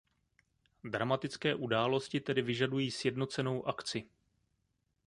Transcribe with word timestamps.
Dramatické 0.83 1.55
události 1.55 2.19
tedy 2.19 2.41
vyžadují 2.41 2.91
sjednocenou 2.91 3.67
akci. 3.67 4.09